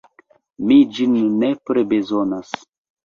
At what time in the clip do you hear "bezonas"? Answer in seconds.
1.93-2.55